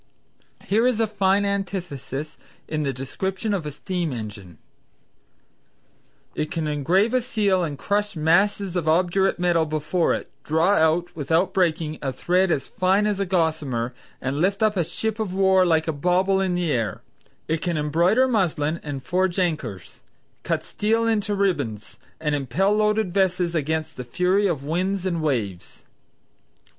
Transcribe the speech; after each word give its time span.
Here 0.65 0.87
is 0.87 0.99
a 0.99 1.05
fine 1.05 1.45
antithesis 1.45 2.39
in 2.67 2.81
the 2.81 2.91
description 2.91 3.53
of 3.53 3.67
a 3.67 3.71
steam 3.71 4.11
engine 4.11 4.57
"It 6.33 6.49
can 6.49 6.65
engrave 6.67 7.13
a 7.13 7.21
seal 7.21 7.63
and 7.63 7.77
crush 7.77 8.15
masses 8.15 8.75
of 8.75 8.87
obdurate 8.87 9.37
metal 9.37 9.63
before 9.67 10.15
it; 10.15 10.31
draw 10.43 10.69
out, 10.71 11.15
without 11.15 11.53
breaking, 11.53 11.99
a 12.01 12.11
thread 12.11 12.49
as 12.49 12.67
fine 12.67 13.05
as 13.05 13.19
a 13.19 13.27
gossamer; 13.27 13.93
and 14.19 14.41
lift 14.41 14.63
up 14.63 14.75
a 14.75 14.83
ship 14.83 15.19
of 15.19 15.35
war 15.35 15.67
like 15.67 15.87
a 15.87 15.93
bauble 15.93 16.41
in 16.41 16.55
the 16.55 16.71
air; 16.71 17.03
it 17.47 17.61
can 17.61 17.77
embroider 17.77 18.27
muslin 18.27 18.79
and 18.81 19.03
forge 19.03 19.37
anchors; 19.37 19.99
cut 20.41 20.63
steel 20.65 21.05
into 21.05 21.35
ribands, 21.35 21.99
and 22.19 22.33
impel 22.33 22.73
loaded 22.75 23.13
vessels 23.13 23.53
against 23.53 23.97
the 23.97 24.03
fury 24.03 24.47
of 24.47 24.63
winds 24.63 25.05
and 25.05 25.21
waves." 25.21 25.83